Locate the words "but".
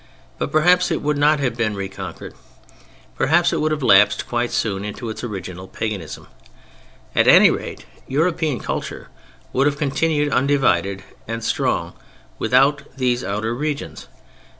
0.39-0.51